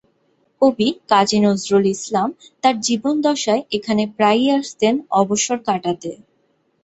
[0.61, 2.29] কবি কাজী নজরুল ইসলাম
[2.63, 6.11] তার জীবদ্দশায় এখানে প্রায়ই আসতেন অবসর কাটাতে।